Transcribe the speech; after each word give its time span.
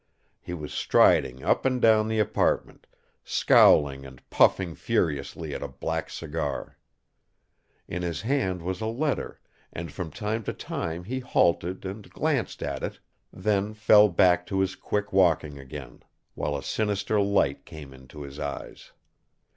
He 0.39 0.55
was 0.55 0.73
striding 0.73 1.43
up 1.43 1.63
and 1.63 1.79
down 1.79 2.07
the 2.07 2.17
apartment, 2.17 2.87
scowling 3.23 4.03
and 4.03 4.27
puffing 4.31 4.73
furiously 4.73 5.53
at 5.53 5.61
a 5.61 5.67
black 5.67 6.09
cigar. 6.09 6.79
In 7.87 8.01
his 8.01 8.21
hand 8.21 8.63
was 8.63 8.81
a 8.81 8.87
letter, 8.87 9.39
and 9.71 9.91
from 9.91 10.09
time 10.09 10.41
to 10.45 10.53
time 10.53 11.03
he 11.03 11.19
halted 11.19 11.85
and 11.85 12.09
glanced 12.09 12.63
at 12.63 12.81
it, 12.81 12.99
then 13.31 13.75
fell 13.75 14.09
back 14.09 14.47
to 14.47 14.61
his 14.61 14.75
quick 14.75 15.13
walking 15.13 15.59
again, 15.59 16.01
while 16.33 16.57
a 16.57 16.63
sinister 16.63 17.21
light 17.21 17.63
came 17.63 17.93
into 17.93 18.23
his 18.23 18.39
eyes. 18.39 18.93